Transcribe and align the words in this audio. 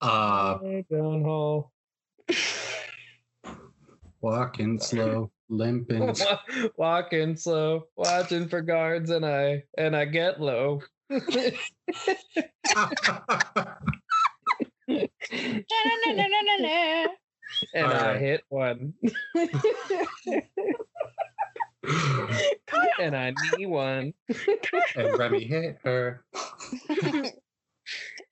Uh, 0.00 0.58
Down 0.90 1.22
hall. 1.22 1.72
walking 4.20 4.78
slow, 4.78 5.30
limping. 5.48 6.14
Walking 6.76 7.36
slow, 7.36 7.84
watching 7.96 8.48
for 8.48 8.60
guards, 8.62 9.10
and 9.10 9.24
I 9.24 9.64
and 9.78 9.96
I 9.96 10.04
get 10.06 10.40
low. 10.40 10.82
And 17.72 17.86
I 17.86 17.98
Alright. 17.98 18.20
hit 18.20 18.42
one. 18.48 18.94
and 22.98 23.16
I 23.16 23.32
knee 23.56 23.66
one. 23.66 24.12
and 24.96 25.18
Remy 25.18 25.44
hit 25.44 25.78
her. 25.84 26.24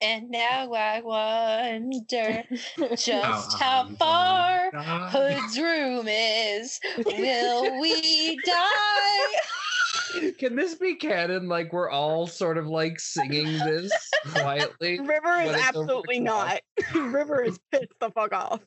And 0.03 0.29
now 0.29 0.73
I 0.73 0.99
wonder 1.01 2.43
just 2.97 3.57
How 3.57 3.85
how 3.85 3.89
far 3.95 4.71
gonna 4.71 4.83
die. 4.83 5.09
Hood's 5.09 5.57
room 5.57 6.07
is. 6.09 6.79
Will 7.05 7.79
we 7.79 8.37
die? 8.45 10.31
Can 10.39 10.57
this 10.57 10.75
be 10.75 10.95
canon? 10.95 11.47
Like 11.47 11.71
we're 11.71 11.89
all 11.89 12.27
sort 12.27 12.57
of 12.57 12.67
like 12.67 12.99
singing 12.99 13.45
this 13.59 13.91
quietly. 14.33 14.99
River 14.99 15.41
is 15.41 15.51
But 15.51 15.59
it's 15.59 15.75
over 15.75 15.87
the 15.87 15.93
absolutely 15.93 16.19
not. 16.19 16.59
River 16.93 17.43
is 17.43 17.57
pissed 17.71 17.93
the 18.01 18.11
fuck 18.11 18.33
off. 18.33 18.59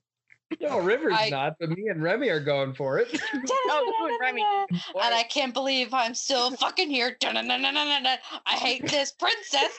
No, 0.61 0.81
River's 0.81 1.15
I- 1.17 1.29
not, 1.29 1.57
but 1.59 1.71
me 1.71 1.89
and 1.89 2.03
Remy 2.03 2.29
are 2.29 2.41
going 2.41 2.75
for 2.75 2.99
it. 2.99 3.09
Oh, 3.69 3.95
you 3.99 4.09
and 4.09 4.19
Remy. 4.21 4.45
And 4.71 5.15
I 5.15 5.25
can't 5.25 5.53
believe 5.53 5.93
I'm 5.93 6.15
still 6.15 6.53
fucking 6.53 6.89
here. 6.89 7.17
I 7.23 8.33
hate 8.47 8.89
this 8.89 9.13
princess. 9.13 9.79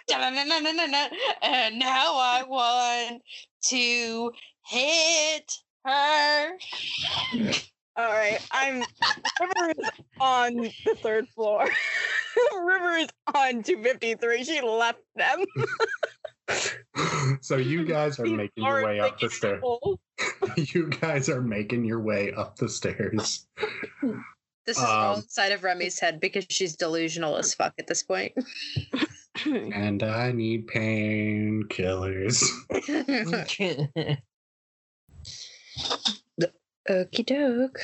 And 1.41 1.80
now 1.80 2.16
I 2.16 2.43
want 2.48 3.21
to 3.63 4.31
hit 4.66 5.52
her. 5.85 6.57
All 7.98 8.05
right, 8.05 8.40
I'm. 8.52 8.84
River 9.41 9.74
is 9.79 9.90
on 10.20 10.55
the 10.57 10.96
third 10.98 11.27
floor. 11.29 11.68
River 12.65 12.91
is 12.98 13.09
on 13.34 13.63
253. 13.63 14.43
She 14.43 14.62
left 14.62 14.99
them. 15.15 15.46
so 17.41 17.57
you 17.57 17.85
guys 17.85 18.20
are 18.20 18.26
making 18.26 18.63
your 18.63 18.84
way 18.84 18.99
up 18.99 19.20
the 19.20 19.29
stairs. 19.29 19.62
holes. 19.63 19.98
You 20.57 20.87
guys 20.90 21.29
are 21.29 21.41
making 21.41 21.85
your 21.85 21.99
way 21.99 22.34
up 22.34 22.55
the 22.57 22.68
stairs. 22.70 23.46
This 24.65 24.77
is 24.77 24.84
all 24.84 25.13
Um, 25.13 25.20
inside 25.20 25.51
of 25.51 25.63
Remy's 25.63 25.99
head 25.99 26.20
because 26.20 26.46
she's 26.49 26.76
delusional 26.76 27.37
as 27.37 27.54
fuck 27.54 27.74
at 27.77 27.87
this 27.87 28.04
point. 28.04 28.34
And 29.46 30.01
I 30.01 30.32
need 30.32 30.65
painkillers. 30.65 32.43
Okie 36.90 37.26
doke. 37.26 37.79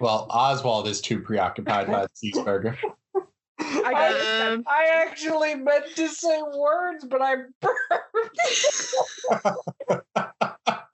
well, 0.00 0.26
Oswald 0.30 0.88
is 0.88 1.00
too 1.00 1.20
preoccupied 1.20 1.88
by 1.88 2.06
the 2.06 2.08
cheeseburger. 2.32 2.76
I 3.84 3.92
got. 3.92 4.52
Um, 4.52 4.64
I 4.66 4.86
actually 5.06 5.54
meant 5.54 5.86
to 5.96 6.08
say 6.08 6.40
words, 6.56 7.04
but 7.04 7.20
I 7.22 7.36
burped. 7.60 7.92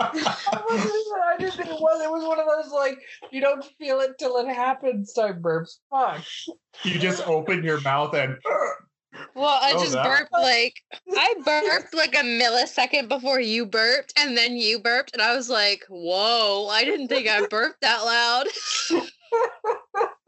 I 0.02 1.36
just 1.38 1.58
it 1.60 1.66
was 1.68 2.02
it 2.02 2.10
was 2.10 2.24
one 2.26 2.38
of 2.40 2.46
those 2.46 2.72
like 2.72 2.98
you 3.30 3.40
don't 3.40 3.64
feel 3.78 4.00
it 4.00 4.18
till 4.18 4.36
it 4.38 4.48
happens 4.48 5.12
type 5.12 5.36
burps. 5.36 5.78
Fuck. 5.90 6.22
You 6.84 6.98
just 6.98 7.26
open 7.26 7.62
your 7.62 7.80
mouth 7.80 8.14
and 8.14 8.36
Well, 9.34 9.58
I 9.62 9.72
Oh, 9.74 9.80
just 9.80 9.92
that- 9.92 10.04
burped 10.04 10.32
like 10.32 10.74
I 11.16 11.34
burped 11.44 11.94
like 11.94 12.14
a 12.14 12.22
millisecond 12.22 13.08
before 13.08 13.40
you 13.40 13.66
burped, 13.66 14.12
and 14.16 14.36
then 14.36 14.56
you 14.56 14.78
burped, 14.80 15.12
and 15.12 15.20
I 15.22 15.34
was 15.36 15.48
like, 15.50 15.84
"Whoa! 15.88 16.68
I 16.68 16.84
didn't 16.84 17.08
think 17.08 17.28
I 17.28 17.46
burped 17.46 17.80
that 17.82 18.02
loud." 18.04 18.46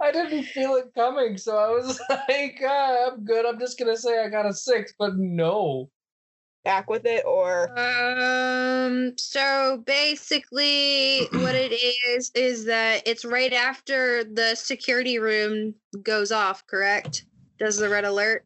I 0.00 0.10
didn't 0.12 0.44
feel 0.44 0.74
it 0.74 0.92
coming, 0.94 1.36
so 1.38 1.56
I 1.56 1.68
was 1.70 2.00
like, 2.10 2.60
ah, 2.64 3.10
I'm 3.12 3.24
good. 3.24 3.46
I'm 3.46 3.58
just 3.58 3.78
gonna 3.78 3.96
say 3.96 4.22
I 4.22 4.28
got 4.28 4.46
a 4.46 4.52
six, 4.52 4.92
but 4.98 5.16
no. 5.16 5.90
Back 6.64 6.88
with 6.88 7.06
it, 7.06 7.24
or 7.26 7.76
Um. 7.78 9.14
So 9.18 9.82
basically, 9.84 11.22
what 11.32 11.54
it 11.54 11.72
is 11.72 12.30
is 12.34 12.66
that 12.66 13.02
it's 13.06 13.24
right 13.24 13.52
after 13.52 14.22
the 14.24 14.54
security 14.54 15.18
room 15.18 15.74
goes 16.02 16.30
off. 16.30 16.66
Correct? 16.66 17.24
Does 17.58 17.78
the 17.78 17.88
red 17.88 18.04
alert? 18.04 18.44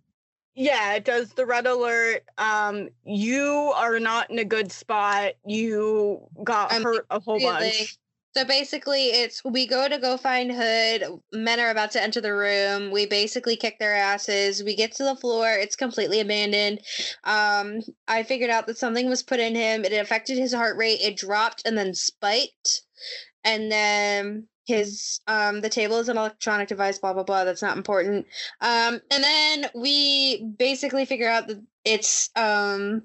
yeah, 0.54 0.94
it 0.94 1.04
does 1.04 1.34
the 1.34 1.44
red 1.44 1.66
alert. 1.66 2.24
Um, 2.38 2.88
you 3.04 3.72
are 3.76 4.00
not 4.00 4.30
in 4.30 4.38
a 4.38 4.44
good 4.44 4.72
spot. 4.72 5.34
You 5.44 6.26
got 6.42 6.72
I'm 6.72 6.82
hurt 6.82 7.06
a 7.10 7.20
whole 7.20 7.38
Really? 7.38 7.68
bunch. 7.68 7.98
So 8.36 8.44
basically, 8.44 9.06
it's 9.06 9.42
we 9.46 9.66
go 9.66 9.88
to 9.88 9.96
go 9.96 10.18
find 10.18 10.52
Hood. 10.52 11.04
Men 11.32 11.58
are 11.58 11.70
about 11.70 11.92
to 11.92 12.02
enter 12.02 12.20
the 12.20 12.34
room. 12.34 12.90
We 12.90 13.06
basically 13.06 13.56
kick 13.56 13.78
their 13.78 13.94
asses. 13.94 14.62
We 14.62 14.76
get 14.76 14.92
to 14.96 15.04
the 15.04 15.16
floor. 15.16 15.48
It's 15.52 15.74
completely 15.74 16.20
abandoned. 16.20 16.80
Um, 17.24 17.80
I 18.06 18.24
figured 18.24 18.50
out 18.50 18.66
that 18.66 18.76
something 18.76 19.08
was 19.08 19.22
put 19.22 19.40
in 19.40 19.54
him. 19.54 19.86
It 19.86 19.94
affected 19.94 20.36
his 20.36 20.52
heart 20.52 20.76
rate. 20.76 21.00
It 21.00 21.16
dropped 21.16 21.62
and 21.64 21.78
then 21.78 21.94
spiked. 21.94 22.82
And 23.42 23.72
then 23.72 24.48
his 24.66 25.20
um 25.26 25.62
the 25.62 25.70
table 25.70 25.98
is 25.98 26.10
an 26.10 26.18
electronic 26.18 26.68
device. 26.68 26.98
Blah 26.98 27.14
blah 27.14 27.22
blah. 27.22 27.44
That's 27.44 27.62
not 27.62 27.78
important. 27.78 28.26
Um, 28.60 29.00
and 29.10 29.24
then 29.24 29.66
we 29.74 30.44
basically 30.58 31.06
figure 31.06 31.30
out 31.30 31.48
that 31.48 31.62
it's 31.86 32.28
um 32.36 33.04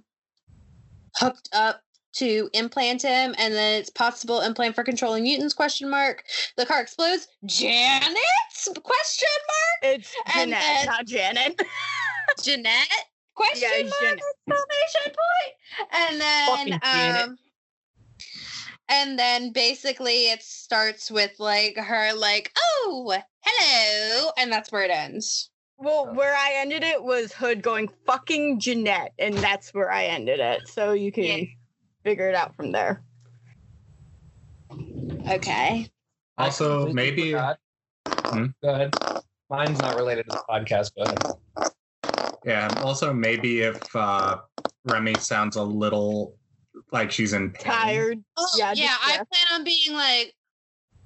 hooked 1.15 1.47
up 1.53 1.81
to 2.13 2.49
implant 2.53 3.01
him 3.01 3.33
and 3.37 3.53
then 3.53 3.79
it's 3.79 3.89
possible 3.89 4.41
implant 4.41 4.75
for 4.75 4.83
controlling 4.83 5.23
mutants 5.23 5.53
question 5.53 5.89
mark 5.89 6.23
the 6.57 6.65
car 6.65 6.81
explodes 6.81 7.27
janet 7.45 8.15
question 8.83 9.27
It's 9.83 10.13
And 10.35 10.51
Jeanette, 10.51 10.61
then- 10.61 10.85
not 10.87 11.05
Janet. 11.07 11.55
mark 11.59 11.69
jeanette 12.43 13.05
question 13.33 13.69
Yeah, 13.71 13.83
mark 13.83 13.93
Jeanette. 14.01 14.19
exclamation 14.49 15.15
point 15.19 15.91
and 15.93 16.21
then 16.21 16.79
Janet. 16.83 17.23
um 17.23 17.37
and 18.89 19.17
then 19.17 19.51
basically 19.53 20.25
it 20.29 20.43
starts 20.43 21.09
with 21.09 21.31
like 21.39 21.77
her 21.77 22.13
like 22.13 22.51
oh 22.57 23.15
hello 23.41 24.31
and 24.37 24.51
that's 24.51 24.71
where 24.71 24.83
it 24.83 24.91
ends 24.91 25.49
Well, 25.77 26.13
where 26.13 26.35
I 26.35 26.51
ended 26.57 26.83
it 26.83 27.01
was 27.03 27.31
Hood 27.33 27.63
going 27.63 27.89
fucking 28.05 28.59
Jeanette, 28.59 29.13
and 29.17 29.33
that's 29.35 29.73
where 29.73 29.91
I 29.91 30.05
ended 30.05 30.39
it. 30.39 30.67
So 30.67 30.91
you 30.93 31.11
can 31.11 31.23
Yeah. 31.23 31.43
Figure 32.03 32.29
it 32.29 32.35
out 32.35 32.55
from 32.55 32.71
there. 32.71 33.03
okay 35.29 35.87
Also, 36.37 36.91
maybe- 36.93 37.35
Hmm? 38.07 38.45
Go 38.63 38.69
ahead. 38.73 38.93
Mine's 39.49 39.79
not 39.79 39.95
related 39.97 40.25
to 40.29 40.37
the 40.37 40.43
podcast. 40.49 40.91
Go 40.95 41.03
ahead. 41.03 41.71
yeah. 42.45 42.69
Also, 42.77 43.13
maybe 43.13 43.61
if 43.61 43.93
uh, 43.95 44.37
Remy 44.85 45.15
sounds 45.19 45.57
a 45.57 45.63
little 45.63 46.37
like 46.93 47.11
she's 47.11 47.33
in 47.33 47.51
pain. 47.51 47.63
Tired. 47.73 48.23
Oh, 48.37 48.47
Yeah, 48.57 48.71
yeah, 48.73 48.95
I 49.03 49.11
yeah. 49.15 49.23
plan 49.23 49.59
on 49.59 49.63
being 49.65 49.93
like, 49.93 50.33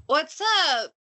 "What's 0.06 0.40
up, 0.70 0.92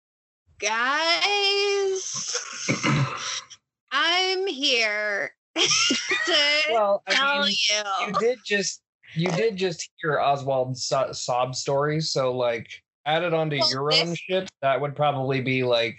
guys? 0.59 2.35
I'm 3.91 4.47
here 4.47 5.31
to 5.55 6.33
Well, 6.71 7.03
I 7.07 7.13
tell 7.13 7.41
mean, 7.45 7.53
you." 7.69 8.07
you 8.07 8.13
did 8.19 8.39
just 8.43 8.81
you 9.15 9.31
did 9.31 9.55
just 9.55 9.89
hear 9.97 10.19
Oswald's 10.19 10.85
so- 10.85 11.11
sob 11.11 11.55
story, 11.55 12.01
so 12.01 12.35
like 12.35 12.67
added 13.05 13.33
onto 13.33 13.57
Well, 13.59 13.69
your 13.69 13.93
own 13.93 14.15
shit, 14.15 14.49
that 14.61 14.79
would 14.81 14.95
probably 14.95 15.41
be 15.41 15.63
like, 15.63 15.97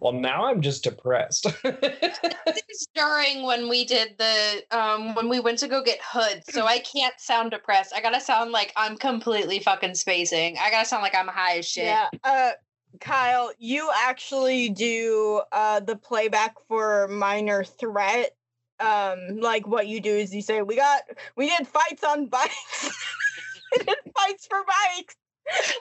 well, 0.00 0.12
now 0.12 0.44
I'm 0.44 0.60
just 0.60 0.84
depressed. 0.84 1.46
This 2.46 2.62
is 2.68 2.88
during 2.94 3.44
when 3.44 3.68
we 3.68 3.84
did 3.84 4.16
the 4.18 4.62
um 4.70 5.14
when 5.14 5.28
we 5.28 5.40
went 5.40 5.58
to 5.60 5.68
go 5.68 5.82
get 5.82 5.98
Hood, 6.02 6.42
so 6.48 6.66
I 6.66 6.78
can't 6.80 7.14
sound 7.18 7.50
depressed. 7.52 7.92
I 7.94 8.00
gotta 8.00 8.20
sound 8.20 8.52
like 8.52 8.72
I'm 8.76 8.96
completely 8.96 9.60
fucking 9.60 9.94
spacing. 9.94 10.56
I 10.58 10.70
gotta 10.70 10.86
sound 10.86 11.02
like 11.02 11.14
I'm 11.14 11.26
high 11.26 11.58
as 11.58 11.66
shit. 11.66 11.86
Yeah. 11.86 12.08
Uh, 12.22 12.50
Kyle, 13.00 13.50
you 13.58 13.90
actually 14.04 14.68
do 14.68 15.42
uh 15.52 15.80
the 15.80 15.96
playback 15.96 16.54
for 16.68 17.08
minor 17.08 17.64
threat. 17.64 18.36
Um, 18.80 19.38
like 19.40 19.66
what 19.66 19.86
you 19.86 20.00
do 20.00 20.14
is 20.14 20.34
you 20.34 20.42
say, 20.42 20.62
"We 20.62 20.76
got, 20.76 21.02
we 21.36 21.48
did 21.48 21.66
fights 21.66 22.02
on 22.04 22.26
bikes. 22.28 22.90
we 23.72 23.84
did 23.84 23.98
fights 24.16 24.46
for 24.46 24.64
bikes." 24.66 25.16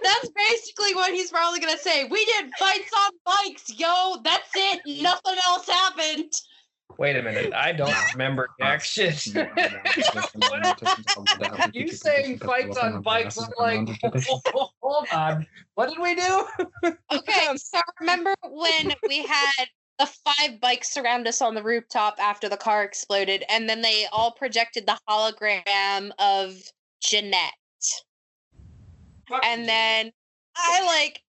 That's 0.03 0.29
basically 0.29 0.93
what 0.93 1.13
he's 1.13 1.31
probably 1.31 1.59
gonna 1.59 1.77
say. 1.77 2.05
We 2.05 2.23
did 2.25 2.51
fights 2.59 2.91
on 2.97 3.11
bikes, 3.25 3.79
yo. 3.79 4.17
That's 4.23 4.49
it. 4.55 4.81
Nothing 5.01 5.35
else 5.45 5.67
happened. 5.67 6.33
Wait 6.97 7.15
a 7.15 7.21
minute, 7.23 7.53
I 7.53 7.71
don't 7.71 7.95
remember 8.13 8.49
jack 8.59 8.83
shit. 8.83 9.25
you 11.73 11.87
saying 11.91 12.37
fights 12.39 12.77
on 12.77 13.01
bikes? 13.01 13.37
I'm 13.39 13.49
like, 13.57 13.89
hold 14.81 15.07
on, 15.11 15.47
what 15.75 15.89
did 15.89 15.99
we 15.99 16.15
do? 16.15 16.45
Okay, 17.11 17.47
so 17.55 17.79
remember 17.99 18.35
when 18.43 18.93
we 19.07 19.25
had 19.25 19.67
the 20.03 20.11
five 20.25 20.59
bikes 20.59 20.91
surround 20.91 21.27
us 21.27 21.41
on 21.41 21.55
the 21.55 21.63
rooftop 21.63 22.15
after 22.19 22.49
the 22.49 22.57
car 22.57 22.83
exploded, 22.83 23.43
and 23.49 23.69
then 23.69 23.81
they 23.81 24.05
all 24.11 24.31
projected 24.31 24.85
the 24.85 24.99
hologram 25.09 26.11
of 26.19 26.55
Jeanette. 27.01 27.53
And 29.43 29.67
then 29.67 30.11
I 30.57 30.85
like 30.85 31.21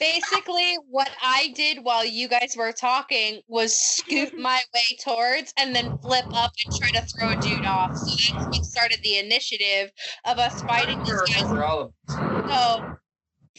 basically 0.00 0.78
what 0.88 1.10
I 1.22 1.52
did 1.54 1.84
while 1.84 2.04
you 2.04 2.28
guys 2.28 2.54
were 2.56 2.72
talking 2.72 3.42
was 3.48 3.78
scoot 3.78 4.32
my 4.38 4.62
way 4.74 4.96
towards 5.04 5.52
and 5.58 5.74
then 5.74 5.92
flip 6.02 6.24
up 6.34 6.52
and 6.64 6.74
try 6.74 7.00
to 7.00 7.06
throw 7.06 7.30
a 7.30 7.36
dude 7.36 7.66
off. 7.66 7.90
So 7.94 8.12
that's 8.16 8.46
what 8.50 8.64
started 8.64 8.98
the 9.02 9.18
initiative 9.18 9.90
of 10.24 10.38
us 10.38 10.62
fighting 10.62 10.96
these 11.04 11.12
guys. 11.12 11.52
All 11.52 11.92
So 12.48 12.80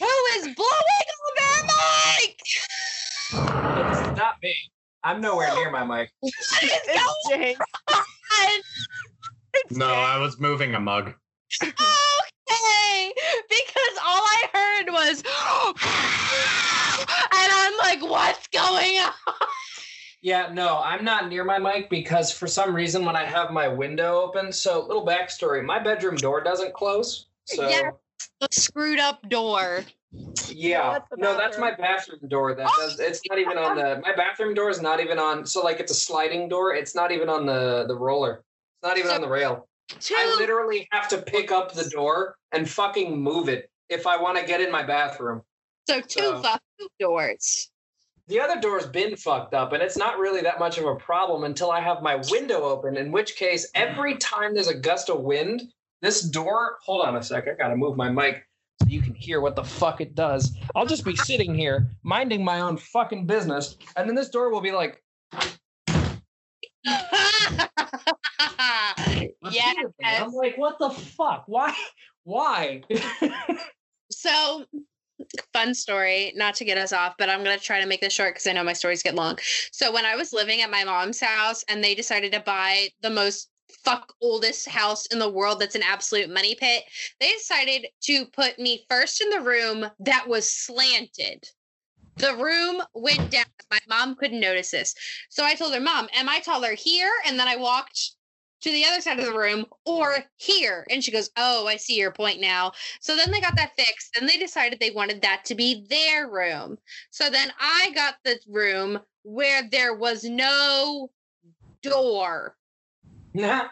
who 0.00 0.38
is 0.38 0.54
blowing 0.54 1.08
on 1.26 1.34
their 1.36 2.26
mic? 2.26 2.38
It's 4.18 4.24
not 4.24 4.34
me. 4.42 4.52
I'm 5.04 5.20
nowhere 5.20 5.54
near 5.54 5.70
my 5.70 5.84
mic. 5.84 6.10
What 6.18 6.32
is 6.34 6.58
It's 6.62 7.28
going 7.28 7.40
Jake. 7.40 7.58
on? 7.94 8.02
No, 9.70 9.86
I 9.86 10.18
was 10.18 10.40
moving 10.40 10.74
a 10.74 10.80
mug. 10.80 11.14
Okay, 11.62 11.72
because 13.48 13.98
all 14.04 14.20
I 14.20 14.44
heard 14.52 14.90
was, 14.92 15.22
and 17.32 17.52
I'm 17.52 17.76
like, 17.78 18.02
what's 18.02 18.48
going 18.48 18.98
on? 18.98 19.12
Yeah, 20.20 20.50
no, 20.52 20.80
I'm 20.82 21.04
not 21.04 21.28
near 21.28 21.44
my 21.44 21.58
mic 21.58 21.88
because 21.90 22.32
for 22.32 22.48
some 22.48 22.74
reason 22.74 23.04
when 23.04 23.14
I 23.14 23.24
have 23.24 23.52
my 23.52 23.68
window 23.68 24.20
open, 24.20 24.52
so 24.52 24.84
little 24.86 25.06
backstory, 25.06 25.64
my 25.64 25.78
bedroom 25.78 26.16
door 26.16 26.42
doesn't 26.42 26.74
close. 26.74 27.26
So 27.44 27.68
Yeah. 27.68 27.90
The 28.40 28.48
screwed 28.50 28.98
up 28.98 29.28
door. 29.28 29.84
Yeah, 30.48 30.92
That's 30.92 31.06
no, 31.16 31.36
that's 31.36 31.58
my 31.58 31.74
bathroom 31.74 32.20
door. 32.28 32.54
That 32.54 32.70
does. 32.78 32.98
It's 32.98 33.20
not 33.28 33.38
even 33.38 33.58
on 33.58 33.76
the. 33.76 34.00
My 34.02 34.14
bathroom 34.14 34.54
door 34.54 34.70
is 34.70 34.80
not 34.80 35.00
even 35.00 35.18
on. 35.18 35.46
So 35.46 35.62
like 35.62 35.80
it's 35.80 35.92
a 35.92 35.94
sliding 35.94 36.48
door. 36.48 36.74
It's 36.74 36.94
not 36.94 37.12
even 37.12 37.28
on 37.28 37.46
the 37.46 37.84
the 37.86 37.94
roller. 37.94 38.42
It's 38.76 38.88
not 38.88 38.98
even 38.98 39.10
on 39.10 39.20
the 39.20 39.28
rail. 39.28 39.68
Two. 40.00 40.14
I 40.16 40.36
literally 40.38 40.88
have 40.92 41.08
to 41.08 41.18
pick 41.18 41.50
up 41.50 41.72
the 41.72 41.88
door 41.88 42.36
and 42.52 42.68
fucking 42.68 43.20
move 43.20 43.48
it 43.48 43.70
if 43.88 44.06
I 44.06 44.20
want 44.20 44.38
to 44.38 44.44
get 44.44 44.60
in 44.60 44.70
my 44.70 44.82
bathroom. 44.82 45.42
so 45.88 46.00
two 46.00 46.20
so- 46.20 46.42
fucking 46.42 46.88
doors. 47.00 47.70
The 48.26 48.40
other 48.40 48.60
door's 48.60 48.84
been 48.86 49.16
fucked 49.16 49.54
up, 49.54 49.72
and 49.72 49.82
it's 49.82 49.96
not 49.96 50.18
really 50.18 50.42
that 50.42 50.58
much 50.58 50.76
of 50.76 50.84
a 50.84 50.94
problem 50.96 51.44
until 51.44 51.70
I 51.70 51.80
have 51.80 52.02
my 52.02 52.16
window 52.30 52.60
open. 52.60 52.98
In 52.98 53.10
which 53.10 53.36
case, 53.36 53.70
every 53.74 54.18
time 54.18 54.52
there's 54.52 54.68
a 54.68 54.74
gust 54.74 55.08
of 55.08 55.20
wind, 55.20 55.62
this 56.02 56.20
door. 56.20 56.76
Hold 56.84 57.06
on 57.06 57.16
a 57.16 57.22
sec. 57.22 57.48
I 57.48 57.54
gotta 57.54 57.74
move 57.74 57.96
my 57.96 58.10
mic 58.10 58.44
so 58.80 58.88
you 58.88 59.00
can 59.00 59.14
hear 59.14 59.40
what 59.40 59.56
the 59.56 59.64
fuck 59.64 60.00
it 60.00 60.14
does. 60.14 60.56
I'll 60.74 60.86
just 60.86 61.04
be 61.04 61.16
sitting 61.16 61.54
here 61.54 61.88
minding 62.02 62.44
my 62.44 62.60
own 62.60 62.76
fucking 62.76 63.26
business, 63.26 63.76
and 63.96 64.08
then 64.08 64.14
this 64.14 64.28
door 64.28 64.50
will 64.50 64.60
be 64.60 64.72
like. 64.72 65.02
yeah. 69.50 69.72
I'm 70.04 70.32
like, 70.32 70.56
what 70.56 70.78
the 70.78 70.90
fuck? 70.90 71.44
Why? 71.46 71.74
Why? 72.24 72.82
So, 74.10 74.64
fun 75.52 75.74
story, 75.74 76.32
not 76.34 76.54
to 76.56 76.64
get 76.64 76.78
us 76.78 76.92
off, 76.92 77.14
but 77.18 77.28
I'm 77.28 77.44
going 77.44 77.58
to 77.58 77.64
try 77.64 77.80
to 77.80 77.86
make 77.86 78.00
this 78.00 78.12
short 78.12 78.34
because 78.34 78.46
I 78.46 78.52
know 78.52 78.64
my 78.64 78.72
stories 78.72 79.02
get 79.02 79.14
long. 79.14 79.38
So, 79.70 79.92
when 79.92 80.04
I 80.04 80.16
was 80.16 80.32
living 80.32 80.62
at 80.62 80.70
my 80.70 80.84
mom's 80.84 81.20
house 81.20 81.64
and 81.68 81.84
they 81.84 81.94
decided 81.94 82.32
to 82.32 82.40
buy 82.40 82.88
the 83.02 83.10
most 83.10 83.50
fuck 83.84 84.12
oldest 84.20 84.68
house 84.68 85.06
in 85.06 85.18
the 85.18 85.30
world 85.30 85.60
that's 85.60 85.74
an 85.74 85.82
absolute 85.82 86.30
money 86.30 86.54
pit, 86.54 86.84
they 87.20 87.30
decided 87.32 87.86
to 88.02 88.26
put 88.26 88.58
me 88.58 88.84
first 88.88 89.20
in 89.20 89.30
the 89.30 89.40
room 89.40 89.86
that 90.00 90.28
was 90.28 90.50
slanted. 90.50 91.48
The 92.18 92.36
room 92.36 92.82
went 92.94 93.30
down. 93.30 93.44
My 93.70 93.78
mom 93.88 94.16
couldn't 94.16 94.40
notice 94.40 94.70
this. 94.70 94.94
So 95.28 95.44
I 95.44 95.54
told 95.54 95.72
her, 95.74 95.80
Mom, 95.80 96.08
am 96.14 96.28
I 96.28 96.40
taller 96.40 96.74
here? 96.74 97.10
And 97.26 97.38
then 97.38 97.46
I 97.46 97.56
walked 97.56 98.16
to 98.60 98.70
the 98.72 98.84
other 98.84 99.00
side 99.00 99.18
of 99.18 99.24
the 99.24 99.38
room 99.38 99.66
or 99.84 100.18
here. 100.36 100.84
And 100.90 101.02
she 101.02 101.12
goes, 101.12 101.30
Oh, 101.36 101.66
I 101.66 101.76
see 101.76 101.96
your 101.96 102.10
point 102.10 102.40
now. 102.40 102.72
So 103.00 103.16
then 103.16 103.30
they 103.30 103.40
got 103.40 103.54
that 103.56 103.72
fixed. 103.76 104.14
Then 104.14 104.26
they 104.26 104.36
decided 104.36 104.80
they 104.80 104.90
wanted 104.90 105.22
that 105.22 105.44
to 105.46 105.54
be 105.54 105.86
their 105.88 106.28
room. 106.28 106.78
So 107.10 107.30
then 107.30 107.52
I 107.60 107.92
got 107.94 108.16
the 108.24 108.38
room 108.48 108.98
where 109.22 109.68
there 109.70 109.94
was 109.94 110.24
no 110.24 111.10
door. 111.82 112.56
Nah. 113.34 113.68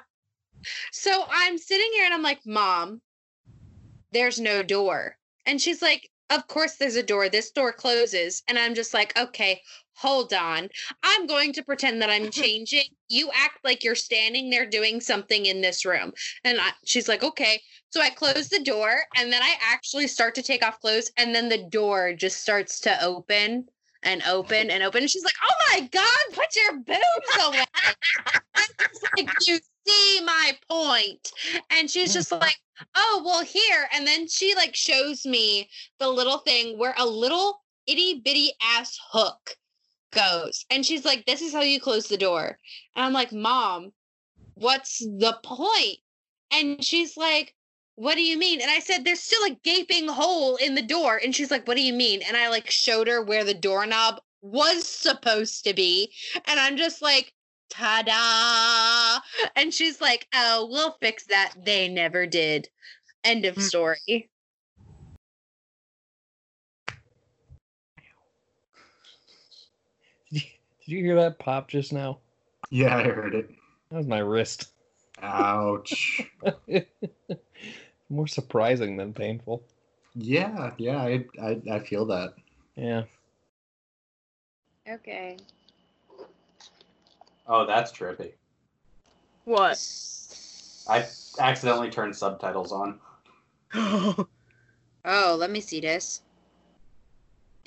So 0.92 1.24
I'm 1.30 1.58
sitting 1.58 1.90
here 1.94 2.04
and 2.04 2.14
I'm 2.14 2.22
like, 2.22 2.40
Mom, 2.46 3.00
there's 4.12 4.40
no 4.40 4.62
door. 4.62 5.16
And 5.44 5.60
she's 5.60 5.82
like, 5.82 6.10
Of 6.30 6.46
course 6.48 6.76
there's 6.76 6.96
a 6.96 7.02
door. 7.02 7.28
This 7.28 7.50
door 7.50 7.72
closes. 7.72 8.42
And 8.48 8.58
I'm 8.58 8.74
just 8.74 8.94
like, 8.94 9.16
Okay, 9.16 9.60
hold 9.94 10.32
on. 10.32 10.68
I'm 11.02 11.26
going 11.26 11.52
to 11.54 11.62
pretend 11.62 12.02
that 12.02 12.10
I'm 12.10 12.30
changing. 12.42 12.84
You 13.08 13.30
act 13.34 13.58
like 13.64 13.84
you're 13.84 13.94
standing 13.94 14.50
there 14.50 14.66
doing 14.66 15.00
something 15.00 15.46
in 15.46 15.60
this 15.60 15.84
room. 15.84 16.12
And 16.44 16.60
I, 16.60 16.70
she's 16.84 17.08
like, 17.08 17.22
Okay. 17.22 17.60
So 17.90 18.00
I 18.00 18.10
close 18.10 18.48
the 18.48 18.62
door 18.62 18.96
and 19.16 19.32
then 19.32 19.42
I 19.42 19.54
actually 19.62 20.06
start 20.06 20.34
to 20.34 20.42
take 20.42 20.64
off 20.64 20.80
clothes. 20.80 21.10
And 21.16 21.34
then 21.34 21.48
the 21.48 21.68
door 21.68 22.12
just 22.14 22.42
starts 22.42 22.80
to 22.80 23.04
open 23.04 23.66
and 24.06 24.22
open 24.26 24.70
and 24.70 24.82
open. 24.82 25.02
And 25.02 25.10
she's 25.10 25.24
like, 25.24 25.34
Oh 25.42 25.54
my 25.72 25.88
God, 25.88 26.06
put 26.32 26.56
your 26.56 26.78
boobs 26.78 27.46
away. 27.46 27.64
I'm 28.54 28.68
just 28.78 29.06
like, 29.16 29.28
you 29.46 29.58
see 29.86 30.20
my 30.24 30.52
point. 30.70 31.30
And 31.70 31.90
she's 31.90 32.12
just 32.12 32.30
mm. 32.30 32.40
like, 32.40 32.56
oh, 32.94 33.22
well, 33.24 33.44
here. 33.44 33.88
And 33.94 34.06
then 34.06 34.28
she 34.28 34.54
like 34.54 34.74
shows 34.74 35.26
me 35.26 35.68
the 35.98 36.08
little 36.08 36.38
thing 36.38 36.78
where 36.78 36.94
a 36.98 37.06
little 37.06 37.60
itty 37.86 38.20
bitty 38.24 38.52
ass 38.62 38.98
hook 39.10 39.56
goes. 40.12 40.64
And 40.70 40.84
she's 40.84 41.04
like, 41.04 41.24
this 41.26 41.42
is 41.42 41.52
how 41.52 41.62
you 41.62 41.80
close 41.80 42.08
the 42.08 42.16
door. 42.16 42.58
And 42.94 43.04
I'm 43.04 43.12
like, 43.12 43.32
mom, 43.32 43.92
what's 44.54 44.98
the 44.98 45.38
point? 45.42 45.98
And 46.52 46.82
she's 46.82 47.16
like, 47.16 47.54
what 47.96 48.14
do 48.14 48.22
you 48.22 48.38
mean? 48.38 48.60
And 48.60 48.70
I 48.70 48.78
said, 48.78 49.04
there's 49.04 49.20
still 49.20 49.44
a 49.46 49.58
gaping 49.64 50.08
hole 50.08 50.56
in 50.56 50.74
the 50.74 50.82
door. 50.82 51.20
And 51.22 51.34
she's 51.34 51.50
like, 51.50 51.66
what 51.66 51.76
do 51.76 51.82
you 51.82 51.92
mean? 51.92 52.22
And 52.22 52.36
I 52.36 52.48
like 52.48 52.70
showed 52.70 53.08
her 53.08 53.22
where 53.22 53.44
the 53.44 53.54
doorknob 53.54 54.20
was 54.42 54.86
supposed 54.86 55.64
to 55.64 55.74
be. 55.74 56.12
And 56.46 56.60
I'm 56.60 56.76
just 56.76 57.02
like, 57.02 57.32
ta-da 57.68 59.20
and 59.56 59.74
she's 59.74 60.00
like 60.00 60.28
oh 60.34 60.68
we'll 60.70 60.96
fix 61.00 61.26
that 61.26 61.52
they 61.64 61.88
never 61.88 62.26
did 62.26 62.68
end 63.24 63.44
of 63.44 63.56
Mm. 63.56 63.62
story 63.62 64.30
Did 70.30 70.42
you 70.84 71.04
hear 71.04 71.16
that 71.16 71.40
pop 71.40 71.68
just 71.68 71.92
now? 71.92 72.18
Yeah, 72.70 72.96
I 72.96 73.02
heard 73.04 73.34
it. 73.34 73.50
That 73.90 73.96
was 73.98 74.06
my 74.06 74.18
wrist. 74.18 74.68
Ouch. 75.20 76.22
More 78.08 78.26
surprising 78.26 78.96
than 78.96 79.12
painful. 79.12 79.62
yeah, 80.14 80.72
yeah, 80.78 80.98
I, 80.98 81.24
I 81.42 81.60
I 81.70 81.78
feel 81.80 82.06
that. 82.06 82.34
Yeah. 82.76 83.02
okay 84.88 85.36
Oh, 87.48 87.66
that's 87.66 87.92
trippy. 87.92 88.32
What? 89.44 89.78
I 90.88 91.06
accidentally 91.38 91.90
turned 91.90 92.16
subtitles 92.16 92.72
on. 92.72 93.00
oh 95.04 95.36
let 95.38 95.50
me 95.50 95.60
see 95.60 95.80
this 95.80 96.22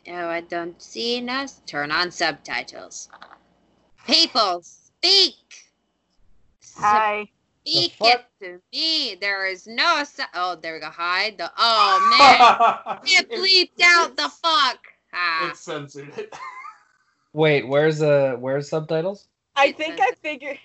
oh 0.07 0.27
i 0.27 0.39
don't 0.39 0.81
see 0.81 1.25
us 1.27 1.61
turn 1.65 1.91
on 1.91 2.09
subtitles 2.09 3.09
people 4.07 4.61
speak 4.63 5.35
Hi. 6.77 7.29
Speak 7.71 7.93
it 8.01 8.25
to 8.41 8.59
me 8.73 9.15
there 9.21 9.45
is 9.45 9.67
no 9.67 10.03
su- 10.03 10.23
oh 10.33 10.55
there 10.55 10.73
we 10.73 10.79
go 10.79 10.89
hide 10.89 11.37
the 11.37 11.51
oh 11.57 12.97
man 12.99 12.99
it 13.05 13.27
It- 13.29 13.39
bleeped 13.39 13.83
out 13.83 14.15
the 14.15 14.29
fuck 14.29 14.79
ah. 15.13 15.49
It 15.49 15.57
censored 15.57 16.17
it. 16.17 16.35
Wait, 17.33 17.67
where's 17.67 18.01
uh 18.01 18.35
where's 18.39 18.69
subtitles? 18.69 19.27
I 19.55 19.71
think 19.71 19.99
I 19.99 20.11
figured. 20.21 20.57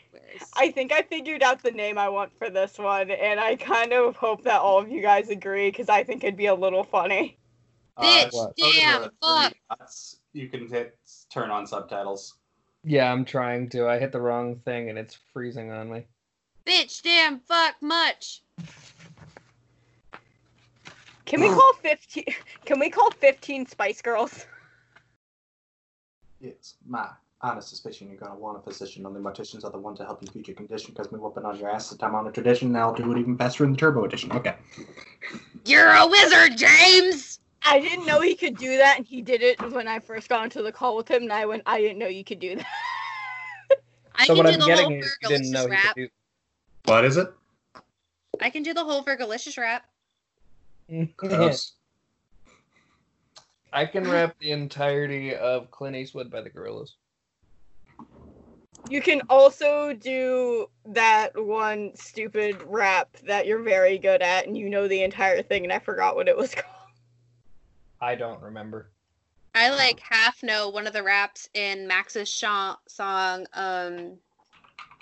I 0.56 0.70
think 0.70 0.92
I 0.92 1.02
figured 1.02 1.42
out 1.42 1.62
the 1.62 1.73
name 1.73 1.99
I 1.99 2.08
want 2.08 2.32
for 2.38 2.49
this 2.49 2.78
one, 2.78 3.11
and 3.11 3.40
I 3.40 3.56
kind 3.56 3.92
of 3.92 4.16
hope 4.16 4.44
that 4.44 4.61
all 4.61 4.78
of 4.78 4.88
you 4.88 5.02
guys 5.02 5.28
agree 5.28 5.68
because 5.68 5.88
I 5.88 6.04
think 6.04 6.23
it'd 6.23 6.37
be 6.37 6.46
a 6.46 6.54
little 6.54 6.84
funny. 6.84 7.38
Bitch, 7.99 8.32
so 8.32 8.52
damn, 8.56 9.11
fuck. 9.23 9.54
You 10.32 10.49
can 10.49 10.68
hit 10.68 10.99
turn 11.30 11.50
on 11.50 11.66
subtitles. 11.66 12.34
Yeah, 12.82 13.12
I'm 13.12 13.25
trying 13.25 13.68
to. 13.70 13.88
I 13.88 13.99
hit 13.99 14.12
the 14.12 14.20
wrong 14.20 14.56
thing 14.64 14.90
and 14.90 14.99
it's 14.99 15.18
freezing 15.32 15.70
on 15.70 15.90
me. 15.90 16.06
Bitch 16.66 17.02
damn 17.02 17.38
fuck 17.40 17.75
much 17.80 18.42
Can 21.26 21.40
we 21.40 21.49
call 21.49 21.73
fifteen? 21.83 22.25
Can 22.64 22.78
we 22.78 22.90
call 22.90 23.11
fifteen 23.12 23.66
Spice 23.66 24.02
Girls? 24.02 24.47
It's 26.40 26.76
my 26.87 27.09
honest 27.40 27.68
suspicion 27.68 28.09
you're 28.09 28.18
gonna 28.18 28.38
want 28.38 28.59
a 28.59 28.61
physician. 28.61 29.04
Only 29.06 29.21
morticians 29.21 29.64
are 29.64 29.71
the 29.71 29.78
one 29.78 29.94
to 29.97 30.04
help 30.04 30.23
you 30.23 30.28
beat 30.33 30.49
your 30.49 30.56
condition 30.56 30.92
because 30.94 31.11
me 31.12 31.18
whooping 31.18 31.44
on 31.44 31.59
your 31.59 31.71
ass 31.71 31.90
the 31.90 31.97
time 31.97 32.14
on 32.14 32.26
a 32.26 32.33
tradition. 32.33 32.73
Now 32.73 32.88
I'll 32.88 32.94
do 32.94 33.11
it 33.12 33.18
even 33.18 33.37
faster 33.37 33.64
in 33.64 33.73
the 33.73 33.76
turbo 33.78 34.04
edition. 34.04 34.33
Okay. 34.33 34.54
You're 35.64 35.90
a 35.90 36.06
wizard, 36.06 36.56
James. 36.59 37.38
I 37.62 37.80
didn't 37.80 38.04
know 38.04 38.21
he 38.21 38.35
could 38.35 38.59
do 38.59 38.76
that, 38.76 38.99
and 38.99 39.06
he 39.06 39.23
did 39.23 39.40
it 39.42 39.59
when 39.73 39.88
I 39.88 39.99
first 40.00 40.28
got 40.28 40.44
into 40.44 40.62
the 40.62 40.71
call 40.73 40.97
with 40.97 41.11
him. 41.11 41.23
And 41.23 41.33
I 41.33 41.47
went, 41.47 41.62
I 41.64 41.80
didn't 41.80 41.99
know 41.99 42.06
you 42.06 42.25
could 42.25 42.40
do 42.40 42.56
that. 42.56 42.66
I 44.14 44.26
so 44.26 44.35
can 44.35 44.44
what 44.44 44.47
do 44.47 44.52
I'm 44.52 44.61
the 44.61 44.66
getting 44.66 44.85
whole 44.85 44.99
is 45.00 45.16
you 45.23 45.28
didn't 45.28 45.50
know 45.50 45.64
Fergalicious 45.64 45.64
he 45.64 45.71
rap. 45.71 45.94
could 45.97 46.11
What 46.84 47.04
is 47.04 47.16
it? 47.16 47.32
I 48.40 48.50
can 48.50 48.62
do 48.62 48.74
the 48.74 48.84
whole 48.84 49.02
Fergalicious 49.02 49.56
rap. 49.56 49.84
Gross. 51.16 51.72
I 53.72 53.86
can 53.86 54.08
rap 54.08 54.36
the 54.38 54.52
entirety 54.52 55.34
of 55.34 55.70
Clint 55.70 55.96
Eastwood 55.96 56.30
by 56.30 56.42
the 56.42 56.50
Gorillaz. 56.50 56.90
You 58.90 59.00
can 59.00 59.22
also 59.30 59.94
do 59.94 60.68
that 60.84 61.30
one 61.42 61.92
stupid 61.94 62.62
rap 62.66 63.16
that 63.26 63.46
you're 63.46 63.62
very 63.62 63.96
good 63.98 64.20
at, 64.20 64.46
and 64.46 64.56
you 64.56 64.68
know 64.68 64.86
the 64.86 65.02
entire 65.02 65.42
thing, 65.42 65.64
and 65.64 65.72
I 65.72 65.78
forgot 65.78 66.16
what 66.16 66.28
it 66.28 66.36
was 66.36 66.54
called. 66.54 66.66
I 68.00 68.14
don't 68.14 68.42
remember. 68.42 68.90
I 69.54 69.70
like 69.70 70.00
half 70.00 70.42
know 70.42 70.68
one 70.68 70.86
of 70.86 70.92
the 70.92 71.02
raps 71.02 71.48
in 71.54 71.86
Max's 71.86 72.28
sho- 72.28 72.76
song. 72.86 73.46
Um, 73.54 74.18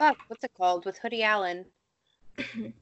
fuck, 0.03 0.19
what's 0.27 0.43
it 0.43 0.51
called 0.57 0.85
with 0.85 0.99
Hoodie 0.99 1.23
Allen? 1.23 1.65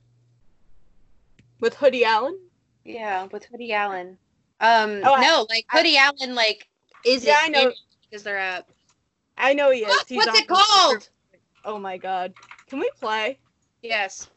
With 1.60 1.74
Hoodie 1.74 2.06
Allen? 2.06 2.38
Yeah, 2.86 3.24
with 3.30 3.44
Hoodie 3.44 3.74
Allen. 3.74 4.16
Um, 4.60 5.02
Oh, 5.04 5.12
I- 5.16 5.20
no, 5.20 5.46
like 5.50 5.66
I- 5.68 5.76
Hoodie 5.76 5.98
Allen, 5.98 6.34
like 6.34 6.66
is 7.04 7.22
Yeah, 7.22 7.36
it 7.38 7.44
I 7.44 7.48
know. 7.48 7.72
because 8.08 8.22
they're 8.22 8.38
up. 8.38 8.70
I 9.36 9.52
know 9.52 9.70
he 9.70 9.80
is. 9.80 9.88
What? 9.88 10.08
He's 10.08 10.16
What's 10.16 10.30
on 10.30 10.36
it 10.36 10.48
called? 10.48 11.08
Oh 11.66 11.78
my 11.78 11.98
god. 11.98 12.32
Can 12.68 12.78
we 12.78 12.90
play? 12.98 13.38
Yes. 13.82 14.30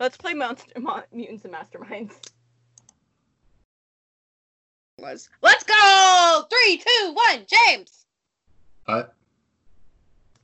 Let's 0.00 0.16
play 0.16 0.34
Monster, 0.34 0.80
Mon- 0.80 1.04
Mutants 1.12 1.44
and 1.44 1.54
Masterminds. 1.54 2.14
Was 4.98 5.28
let's 5.42 5.62
go 5.62 6.44
three, 6.50 6.78
two, 6.78 7.12
one, 7.14 7.46
James. 7.46 8.04
What? 8.86 9.14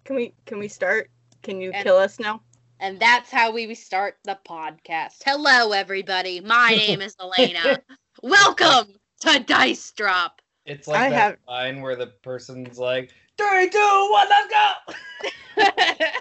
Can 0.05 0.15
we 0.15 0.35
can 0.47 0.61
we 0.61 0.69
start? 0.69 1.11
Can 1.47 1.61
you 1.61 1.71
And- 1.71 1.85
kill 1.85 1.97
us 1.99 2.19
now? 2.19 2.43
And 2.81 2.99
that's 2.99 3.31
how 3.31 3.53
we 3.53 3.73
start 3.77 4.17
the 4.25 4.37
podcast. 4.49 5.23
Hello, 5.25 5.71
everybody. 5.71 6.41
My 6.41 6.71
name 6.77 7.01
is 7.01 7.15
Elena. 7.21 7.79
Welcome 8.21 8.95
to 9.21 9.39
Dice 9.39 9.93
Drop. 9.93 10.43
It's 10.65 10.89
like 10.89 10.99
I 11.03 11.11
that 11.11 11.15
have- 11.17 11.37
line 11.47 11.83
where 11.83 11.95
the 11.95 12.09
person's 12.25 12.81
like, 12.81 13.13
three, 13.39 13.69
two, 13.69 14.09
one, 14.11 14.27
let's 14.29 14.53
go. 14.53 14.73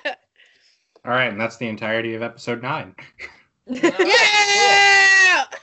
All 1.05 1.11
right, 1.11 1.31
and 1.31 1.41
that's 1.41 1.57
the 1.57 1.69
entirety 1.69 2.13
of 2.13 2.21
episode 2.21 2.61
nine. 2.61 2.93
yeah! 3.65 5.45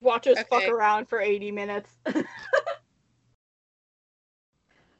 Watch 0.00 0.28
us 0.28 0.38
fuck 0.48 0.68
around 0.68 1.08
for 1.08 1.20
80 1.20 1.50
minutes. 1.50 1.90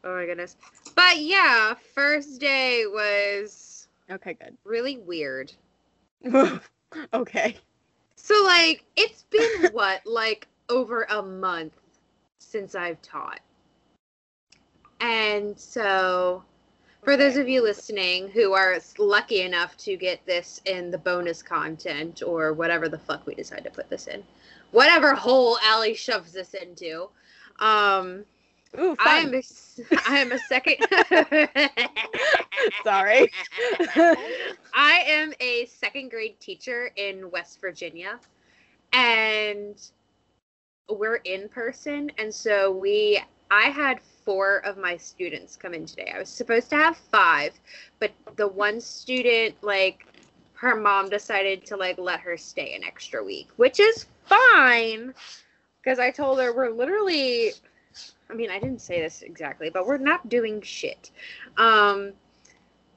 Oh 0.05 0.15
my 0.15 0.26
goodness. 0.26 0.57
But 0.95 1.19
yeah, 1.19 1.75
first 1.95 2.41
day 2.41 2.85
was 2.87 3.88
okay, 4.11 4.35
good. 4.35 4.57
really 4.65 4.99
weird. 4.99 5.53
okay. 7.12 7.57
So 8.17 8.35
like 8.45 8.85
it's 8.97 9.25
been 9.31 9.71
what, 9.73 10.07
like 10.07 10.49
over 10.69 11.07
a 11.11 11.23
month 11.23 11.75
since 12.38 12.75
I've 12.75 13.00
taught. 13.03 13.41
And 15.00 15.59
so 15.59 16.43
for 17.05 17.17
those 17.17 17.37
of 17.37 17.49
you 17.49 17.62
listening 17.62 18.29
who 18.29 18.53
are 18.53 18.79
lucky 18.99 19.43
enough 19.43 19.76
to 19.79 19.97
get 19.97 20.25
this 20.26 20.61
in 20.65 20.91
the 20.91 20.99
bonus 20.99 21.43
content 21.43 22.23
or 22.26 22.53
whatever 22.53 22.88
the 22.88 22.99
fuck 22.99 23.26
we 23.26 23.35
decide 23.35 23.62
to 23.65 23.71
put 23.71 23.88
this 23.88 24.07
in. 24.07 24.25
Whatever 24.73 25.15
hole 25.15 25.59
Allie 25.62 25.95
shoves 25.95 26.33
this 26.33 26.55
into. 26.55 27.09
Um 27.59 28.25
Ooh, 28.78 28.97
I 28.99 29.18
am 29.18 29.35
a, 29.35 29.42
I 30.06 30.18
am 30.18 30.33
a 30.33 30.38
second 30.38 30.76
Sorry. 32.85 33.33
I 34.75 35.02
am 35.06 35.33
a 35.40 35.66
second 35.66 36.11
grade 36.11 36.38
teacher 36.40 36.90
in 36.97 37.30
West 37.30 37.61
Virginia, 37.61 38.18
and 38.92 39.76
we're 40.88 41.16
in 41.16 41.49
person. 41.49 42.11
And 42.18 42.33
so 42.33 42.71
we, 42.71 43.21
I 43.50 43.64
had 43.68 44.00
four 44.25 44.59
of 44.66 44.76
my 44.76 44.97
students 44.97 45.56
come 45.56 45.75
in 45.75 45.87
today. 45.87 46.12
I 46.14 46.18
was 46.18 46.28
supposed 46.28 46.71
to 46.71 46.76
have 46.76 46.97
five, 46.97 47.52
but 47.99 48.12
the 48.37 48.49
one 48.49 48.80
student, 48.80 49.54
like, 49.62 50.06
her 50.56 50.75
mom 50.75 51.09
decided 51.09 51.66
to 51.66 51.76
like 51.76 51.99
let 51.99 52.21
her 52.21 52.37
stay 52.37 52.75
an 52.75 52.83
extra 52.83 53.23
week, 53.23 53.49
which 53.56 53.78
is 53.78 54.06
fine. 54.25 55.14
Because 55.83 55.99
I 55.99 56.11
told 56.11 56.40
her 56.40 56.52
we're 56.54 56.71
literally, 56.71 57.52
I 58.31 58.35
mean, 58.35 58.50
I 58.50 58.59
didn't 58.59 58.81
say 58.81 59.00
this 59.00 59.23
exactly, 59.23 59.71
but 59.71 59.87
we're 59.87 59.99
not 59.99 60.29
doing 60.29 60.61
shit. 60.62 61.11
Um, 61.57 62.12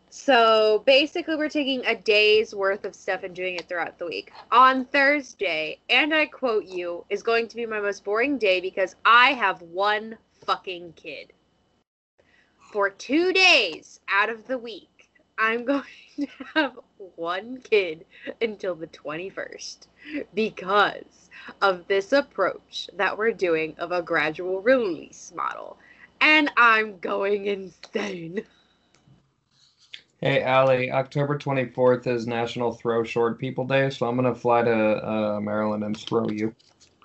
so 0.10 0.82
basically, 0.86 1.36
we're 1.36 1.50
taking 1.50 1.86
a 1.86 1.96
day's 1.96 2.56
worth 2.56 2.84
of 2.84 2.96
stuff 2.96 3.24
and 3.24 3.36
doing 3.36 3.56
it 3.56 3.70
throughout 3.70 4.00
the 4.00 4.08
week. 4.08 4.32
On 4.52 4.86
Thursday, 4.86 5.80
and 5.90 6.14
I 6.14 6.26
quote 6.26 6.66
you, 6.66 7.06
is 7.10 7.22
going 7.22 7.48
to 7.48 7.56
be 7.56 7.66
my 7.68 7.80
most 7.80 8.04
boring 8.04 8.40
day 8.40 8.60
because 8.60 8.96
I 9.06 9.34
have 9.34 9.62
one 9.62 10.18
fucking 10.46 10.94
kid. 10.94 11.32
For 12.72 12.90
two 12.90 13.34
days 13.34 14.00
out 14.10 14.30
of 14.30 14.48
the 14.48 14.58
week, 14.58 14.89
I'm 15.40 15.64
going 15.66 15.84
to 16.20 16.28
have 16.54 16.78
one 17.16 17.62
kid 17.62 18.06
until 18.42 18.76
the 18.76 18.88
21st 18.88 19.88
because 20.34 21.30
of 21.62 21.88
this 21.88 22.12
approach 22.12 22.90
that 22.98 23.18
we're 23.18 23.32
doing 23.32 23.74
of 23.80 23.92
a 23.92 24.02
gradual 24.02 24.62
release 24.62 25.32
model. 25.36 25.78
And 26.22 26.52
I'm 26.58 27.00
going 27.00 27.46
insane. 27.46 28.44
Hey, 30.22 30.44
Allie, 30.44 30.92
October 30.92 31.38
24th 31.38 32.06
is 32.06 32.28
National 32.28 32.74
Throw 32.74 33.06
Short 33.06 33.40
People 33.40 33.64
Day, 33.64 33.90
so 33.90 34.06
I'm 34.06 34.18
going 34.18 34.28
to 34.34 34.38
fly 34.38 34.64
to 34.64 34.76
uh, 34.76 35.40
Maryland 35.40 35.82
and 35.82 35.96
throw 35.96 36.28
you. 36.28 36.54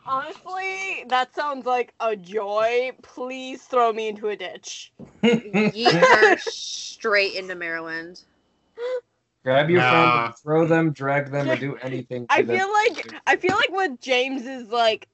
Honestly, 0.07 1.05
that 1.09 1.35
sounds 1.35 1.67
like 1.67 1.95
a 2.01 2.17
joy. 2.17 2.93
Please 3.03 3.63
throw 3.63 3.93
me 3.93 4.09
into 4.09 4.29
a 4.29 4.37
ditch. 4.37 4.93
Yeet 5.25 5.93
her 5.93 6.39
straight 6.39 7.35
into 7.35 7.55
Maryland. 7.55 8.21
Grab 9.45 9.71
your 9.71 9.81
friend, 9.81 9.93
Nah. 9.93 10.27
and 10.27 10.35
throw 10.43 10.67
them, 10.67 10.93
drag 10.93 11.31
them, 11.31 11.51
or 11.51 11.57
do 11.57 11.77
anything. 11.83 12.27
I 12.29 12.41
to 12.41 12.47
them. 12.47 12.57
feel 12.57 12.73
like 12.73 13.15
I 13.27 13.37
feel 13.37 13.55
like 13.55 13.71
with 13.71 14.01
James's 14.01 14.69
like 14.69 15.09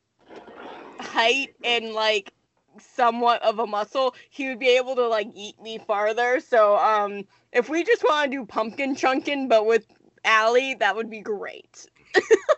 height 1.00 1.54
and 1.64 1.92
like 1.92 2.32
somewhat 2.78 3.42
of 3.42 3.58
a 3.58 3.66
muscle, 3.66 4.14
he 4.30 4.48
would 4.48 4.58
be 4.60 4.76
able 4.76 4.94
to 4.96 5.08
like 5.08 5.28
eat 5.34 5.60
me 5.60 5.78
farther. 5.78 6.40
So 6.40 6.76
um 6.76 7.24
if 7.52 7.68
we 7.68 7.82
just 7.84 8.04
want 8.04 8.30
to 8.30 8.38
do 8.38 8.46
pumpkin 8.46 8.94
chunking 8.94 9.48
but 9.48 9.66
with 9.66 9.86
Allie, 10.24 10.74
that 10.74 10.94
would 10.96 11.10
be 11.10 11.20
great. 11.20 11.86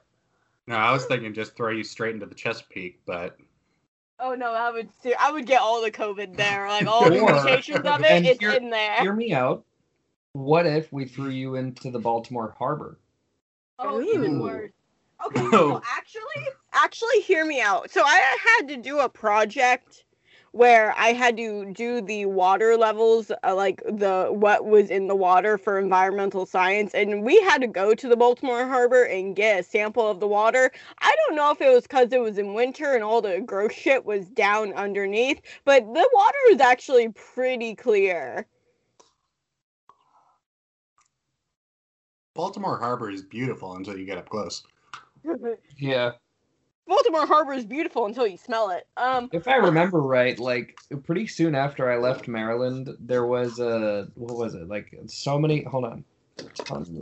No, 0.67 0.77
I 0.77 0.93
was 0.93 1.05
thinking 1.07 1.35
just 1.35 1.57
throw 1.57 1.71
you 1.71 1.83
straight 1.85 2.15
into 2.15 2.27
the 2.27 2.35
Chesapeake, 2.35 3.01
but 3.05 3.37
Oh 4.19 4.35
no, 4.35 4.53
I 4.53 4.71
would 4.71 4.89
ser- 5.03 5.17
I 5.19 5.33
would 5.33 5.47
get 5.47 5.61
all 5.61 5.83
the 5.83 5.91
COVID 5.91 6.37
there. 6.37 6.69
Like 6.69 6.87
all 6.87 7.05
the 7.05 7.11
mutations 7.11 7.85
of 7.85 8.01
it, 8.05 8.25
it's 8.25 8.39
here- 8.39 8.53
in 8.53 8.71
there. 8.71 9.01
Hear 9.01 9.15
me 9.15 9.33
out. 9.33 9.65
What 10.35 10.65
if 10.67 10.93
we 10.93 11.05
threw 11.05 11.29
you 11.29 11.57
into 11.57 11.91
the 11.91 11.99
Baltimore 11.99 12.55
Harbor? 12.57 12.99
Oh, 13.79 14.01
even 14.01 14.41
worse. 14.41 14.71
Okay, 15.27 15.51
so 15.51 15.83
actually, 15.97 16.49
actually, 16.73 17.21
hear 17.21 17.45
me 17.45 17.61
out. 17.61 17.91
So 17.91 18.03
I 18.05 18.37
had 18.45 18.69
to 18.69 18.77
do 18.77 19.01
a 19.01 19.09
project 19.09 20.05
where 20.53 20.95
I 20.97 21.09
had 21.09 21.37
to 21.39 21.73
do 21.73 22.01
the 22.01 22.27
water 22.27 22.77
levels, 22.77 23.33
uh, 23.43 23.55
like 23.55 23.83
the 23.85 24.29
what 24.31 24.67
was 24.67 24.91
in 24.91 25.09
the 25.09 25.17
water 25.17 25.59
for 25.59 25.79
environmental 25.79 26.47
science, 26.47 26.95
and 26.95 27.23
we 27.23 27.41
had 27.43 27.61
to 27.63 27.67
go 27.67 27.95
to 27.95 28.09
the 28.09 28.17
Baltimore 28.17 28.67
Harbor 28.67 29.05
and 29.05 29.35
get 29.35 29.61
a 29.61 29.63
sample 29.63 30.09
of 30.09 30.21
the 30.21 30.27
water. 30.27 30.71
I 31.01 31.15
don't 31.27 31.37
know 31.37 31.51
if 31.51 31.61
it 31.61 31.73
was 31.73 31.83
because 31.83 32.13
it 32.13 32.21
was 32.21 32.39
in 32.39 32.55
winter 32.55 32.95
and 32.95 33.03
all 33.03 33.23
the 33.23 33.41
gross 33.41 33.73
shit 33.73 34.05
was 34.05 34.29
down 34.29 34.73
underneath, 34.75 35.41
but 35.65 35.83
the 35.83 36.11
water 36.13 36.39
was 36.51 36.61
actually 36.61 37.09
pretty 37.11 37.75
clear. 37.75 38.47
Baltimore 42.35 42.79
Harbor 42.79 43.11
is 43.11 43.23
beautiful 43.23 43.77
until 43.77 43.99
you 43.99 44.07
get 44.07 44.19
up 44.19 44.29
close. 44.29 44.63
Yeah. 45.79 46.13
Baltimore 46.87 47.27
Harbor 47.27 47.53
is 47.53 47.65
beautiful 47.65 48.07
until 48.07 48.27
you 48.27 48.37
smell 48.37 48.71
it. 48.71 48.87
Um, 48.97 49.29
If 49.33 49.49
I 49.49 49.57
remember 49.57 50.01
right, 50.01 50.39
like 50.39 50.77
pretty 51.05 51.27
soon 51.27 51.55
after 51.55 51.91
I 51.91 51.97
left 51.97 52.29
Maryland, 52.29 52.91
there 53.01 53.27
was 53.27 53.59
a 53.61 54.09
what 54.15 54.37
was 54.37 54.55
it? 54.55 54.69
Like 54.69 54.95
so 55.07 55.39
many. 55.39 55.63
Hold 55.65 55.85
on. 55.85 56.05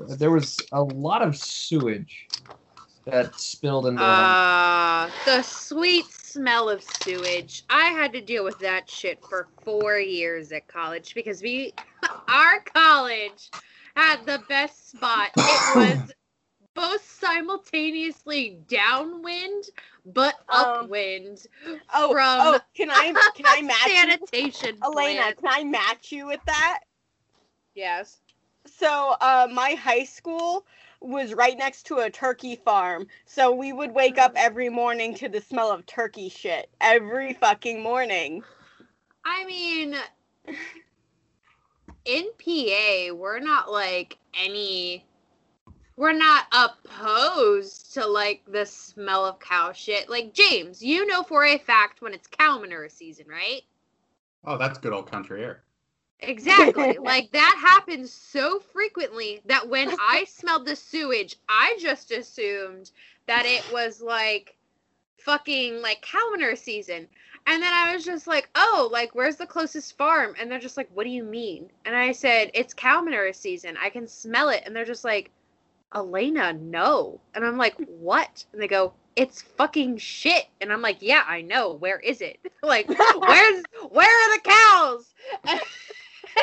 There 0.09 0.31
was 0.31 0.59
a 0.73 0.83
lot 0.83 1.23
of 1.23 1.37
sewage 1.37 2.29
that 3.05 3.39
spilled 3.39 3.87
in 3.87 3.97
the. 3.97 4.03
Ah, 4.03 5.11
the 5.25 5.43
sweet 5.43 6.07
smell 6.07 6.69
of 6.69 6.83
sewage. 6.83 7.65
I 7.71 7.87
had 7.87 8.13
to 8.13 8.21
deal 8.21 8.45
with 8.45 8.59
that 8.61 8.89
shit 8.89 9.19
for 9.29 9.49
four 9.63 9.99
years 9.99 10.53
at 10.53 10.69
college 10.69 11.15
because 11.15 11.43
we, 11.43 11.73
our 12.29 12.61
college, 12.75 13.51
had 13.97 14.25
the 14.27 14.43
best 14.49 14.91
spot. 14.91 15.31
It 15.37 15.77
was 15.77 16.13
both 16.75 17.10
simultaneously 17.21 18.59
downwind, 18.69 19.65
but 20.07 20.35
Um, 20.49 20.85
upwind 20.85 21.47
Oh, 21.93 22.13
from 22.13 22.41
oh, 22.41 22.61
can 22.75 22.91
I 22.91 23.13
can 23.35 23.47
I 23.47 23.63
match 23.63 23.87
you? 23.87 23.93
sanitation 23.95 24.79
Elena, 24.85 25.35
can 25.35 25.49
I 25.49 25.65
match 25.65 26.13
you 26.13 26.27
with 26.27 26.41
that? 26.47 26.81
Yes. 27.75 28.19
So, 28.67 29.15
uh, 29.21 29.49
my 29.51 29.71
high 29.71 30.05
school 30.05 30.67
was 31.01 31.33
right 31.33 31.57
next 31.57 31.85
to 31.85 31.99
a 31.99 32.11
turkey 32.11 32.57
farm. 32.57 33.07
So 33.25 33.53
we 33.53 33.73
would 33.73 33.93
wake 33.95 34.19
up 34.19 34.33
every 34.37 34.69
morning 34.69 35.15
to 35.17 35.29
the 35.29 35.41
smell 35.41 35.71
of 35.71 35.87
turkey 35.87 36.29
shit 36.29 36.69
every 36.81 37.33
fucking 37.35 37.83
morning. 37.83 38.43
I 39.25 39.45
mean, 39.47 39.97
in 42.05 42.25
PA, 42.39 43.15
we're 43.15 43.41
not 43.41 43.71
like 43.71 44.19
any. 44.39 45.05
We're 46.01 46.13
not 46.15 46.47
opposed 46.51 47.93
to 47.93 48.07
like 48.07 48.41
the 48.49 48.65
smell 48.65 49.27
of 49.27 49.39
cow 49.39 49.73
shit. 49.73 50.09
Like 50.09 50.33
James, 50.33 50.83
you 50.83 51.05
know 51.05 51.23
for 51.23 51.45
a 51.45 51.59
fact 51.59 52.01
when 52.01 52.15
it's 52.15 52.27
cow 52.27 52.59
manure 52.59 52.89
season, 52.89 53.27
right? 53.29 53.61
Oh, 54.47 54.57
that's 54.57 54.79
good 54.79 54.95
old 54.95 55.11
country 55.11 55.45
air. 55.45 55.63
Exactly. 56.21 56.97
like 57.03 57.31
that 57.33 57.59
happens 57.61 58.11
so 58.11 58.61
frequently 58.61 59.43
that 59.45 59.69
when 59.69 59.91
I 60.01 60.25
smelled 60.29 60.65
the 60.65 60.75
sewage, 60.75 61.37
I 61.51 61.77
just 61.79 62.13
assumed 62.13 62.93
that 63.27 63.45
it 63.45 63.71
was 63.71 64.01
like 64.01 64.57
fucking 65.19 65.83
like 65.83 66.01
cow 66.01 66.31
manure 66.31 66.57
season. 66.57 67.09
And 67.47 67.63
then 67.63 67.75
I 67.75 67.95
was 67.95 68.07
just 68.07 68.27
like, 68.27 68.49
oh, 68.55 68.89
like, 68.91 69.15
where's 69.15 69.37
the 69.37 69.45
closest 69.45 69.99
farm? 69.99 70.35
And 70.41 70.51
they're 70.51 70.59
just 70.59 70.79
like, 70.79 70.89
what 70.95 71.05
do 71.05 71.11
you 71.11 71.25
mean? 71.25 71.69
And 71.85 71.95
I 71.95 72.13
said, 72.13 72.51
it's 72.55 72.73
cow 72.73 73.03
manure 73.03 73.35
season. 73.35 73.77
I 73.79 73.91
can 73.91 74.09
smell 74.09 74.49
it. 74.49 74.63
And 74.65 74.75
they're 74.75 74.87
just 74.87 75.05
like, 75.05 75.31
Elena, 75.95 76.53
no. 76.53 77.21
And 77.35 77.45
I'm 77.45 77.57
like, 77.57 77.77
what? 77.87 78.45
And 78.53 78.63
they 78.63 78.69
go, 78.69 78.93
it's 79.17 79.43
fucking 79.43 79.99
shit. 79.99 80.47
And 80.61 80.73
I'm 80.73 80.83
like, 80.83 80.99
yeah, 81.01 81.25
I 81.27 81.43
know. 81.43 81.75
Where 81.75 81.99
is 81.99 82.21
it? 82.21 82.39
like, 82.63 82.89
where's, 82.89 83.63
where 83.91 84.09
are 84.09 84.37
the 84.37 84.43
cows? 84.43 85.15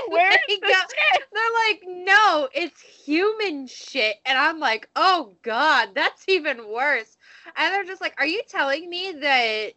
Where's 0.10 0.38
they 0.48 0.56
the 0.56 0.62
go- 0.62 0.96
they're 1.34 1.44
like, 1.68 1.82
no, 1.86 2.50
it's 2.54 2.82
human 2.82 3.68
shit. 3.68 4.18
And 4.26 4.38
I'm 4.38 4.60
like, 4.60 4.90
oh 4.96 5.34
God, 5.44 5.90
that's 5.96 6.26
even 6.28 6.70
worse. 6.70 7.18
And 7.56 7.74
they're 7.74 7.86
just 7.86 8.02
like, 8.02 8.14
are 8.18 8.26
you 8.26 8.42
telling 8.48 8.90
me 8.90 9.14
that 9.22 9.74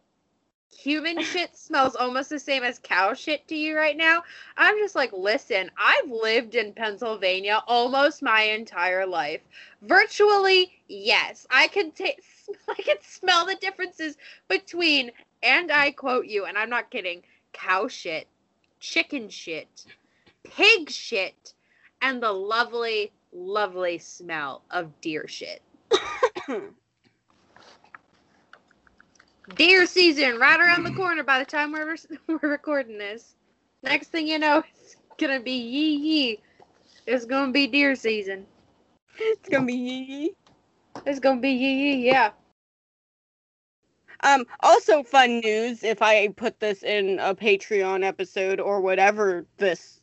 human 0.77 1.23
shit 1.23 1.57
smells 1.57 1.97
almost 1.97 2.31
the 2.31 2.39
same 2.39 2.63
as 2.63 2.79
cow 2.79 3.13
shit 3.15 3.47
to 3.49 3.57
you 3.57 3.77
right 3.77 3.97
now? 3.97 4.23
I'm 4.57 4.79
just 4.79 4.95
like, 4.95 5.13
listen, 5.13 5.71
I've 5.77 6.11
lived 6.11 6.55
in 6.55 6.73
Pennsylvania 6.73 7.63
almost 7.67 8.23
my 8.23 8.43
entire 8.43 9.07
life. 9.07 9.41
Virtually, 9.83 10.73
yes. 10.89 11.47
I 11.51 11.69
can 11.69 11.91
taste 11.93 12.21
I 12.69 12.75
can 12.75 12.97
smell 13.03 13.47
the 13.47 13.55
differences 13.57 14.17
between, 14.49 15.11
and 15.43 15.71
I 15.71 15.93
quote 15.93 16.27
you, 16.27 16.47
and 16.47 16.59
I'm 16.59 16.71
not 16.71 16.91
kidding, 16.91 17.23
cow 17.53 17.89
shit, 17.89 18.27
chicken 18.81 19.29
shit, 19.29 19.87
pig 20.45 20.91
shit, 20.91 21.55
and 22.03 22.23
the 22.23 22.33
lovely, 22.33 23.13
lovely 23.33 23.99
smell 23.99 24.63
of 24.71 25.01
deer 25.01 25.29
shit. 25.29 25.63
Deer 29.57 29.87
season 29.87 30.39
right 30.39 30.61
around 30.61 30.85
the 30.85 30.93
corner 30.93 31.25
by 31.25 31.39
the 31.39 31.45
time 31.45 31.73
we're, 31.73 31.97
we're 32.27 32.51
recording 32.51 32.99
this. 32.99 33.35
Next 33.83 34.09
thing 34.09 34.27
you 34.29 34.39
know, 34.39 34.63
it's 34.81 34.97
gonna 35.19 35.41
be 35.41 35.53
yee 35.53 35.97
yee. 35.97 36.41
It's 37.07 37.25
gonna 37.25 37.53
be 37.53 37.67
deer 37.67 37.95
season. 37.95 38.47
It's 39.19 39.49
gonna 39.49 39.67
be 39.67 39.75
yee 39.75 40.05
yee. 40.05 40.35
It's 41.07 41.19
gonna 41.19 41.41
be 41.41 41.51
yee 41.51 41.95
yee, 41.95 42.07
yeah. 42.07 42.31
Um, 44.23 44.45
also 44.61 45.03
fun 45.03 45.41
news, 45.41 45.83
if 45.83 46.03
I 46.03 46.29
put 46.29 46.61
this 46.61 46.83
in 46.83 47.19
a 47.21 47.35
Patreon 47.35 48.05
episode 48.05 48.61
or 48.61 48.81
whatever 48.81 49.47
this 49.57 50.00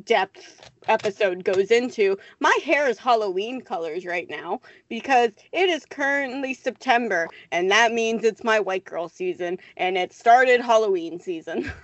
depth 0.00 0.70
episode 0.88 1.44
goes 1.44 1.70
into, 1.70 2.16
my 2.40 2.56
hair 2.64 2.88
is 2.88 2.98
Halloween 2.98 3.60
colors 3.60 4.04
right 4.04 4.28
now 4.28 4.60
because 4.88 5.30
it 5.52 5.68
is 5.68 5.84
currently 5.86 6.54
September 6.54 7.28
and 7.52 7.70
that 7.70 7.92
means 7.92 8.24
it's 8.24 8.44
my 8.44 8.60
white 8.60 8.84
girl 8.84 9.08
season 9.08 9.58
and 9.76 9.96
it 9.96 10.12
started 10.12 10.60
Halloween 10.60 11.18
season. 11.20 11.70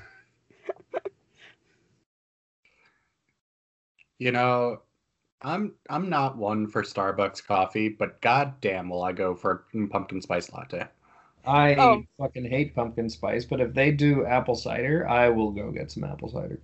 You 4.19 4.33
know, 4.33 4.83
I'm 5.43 5.75
I'm 5.89 6.09
not 6.11 6.37
one 6.39 6.67
for 6.69 6.83
Starbucks 6.83 7.47
coffee, 7.47 7.89
but 7.89 8.21
goddamn, 8.23 8.91
will 8.91 9.03
I 9.03 9.13
go 9.13 9.35
for 9.35 9.67
a 9.75 9.87
pumpkin 9.89 10.21
spice 10.23 10.53
latte? 10.53 10.89
I 11.45 11.75
Oh. 11.77 12.05
fucking 12.19 12.47
hate 12.47 12.75
pumpkin 12.75 13.09
spice, 13.11 13.45
but 13.47 13.61
if 13.61 13.75
they 13.75 13.93
do 13.93 14.27
apple 14.27 14.57
cider, 14.57 15.09
I 15.09 15.31
will 15.31 15.53
go 15.53 15.71
get 15.73 15.91
some 15.93 16.05
apple 16.05 16.29
cider. 16.31 16.61